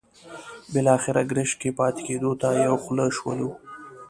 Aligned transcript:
بالاخره 0.73 1.21
ګرشک 1.31 1.57
کې 1.61 1.69
پاتې 1.79 2.01
کېدو 2.07 2.31
ته 2.41 2.47
یو 2.65 2.75
خوله 2.83 3.05
شولو. 3.17 3.49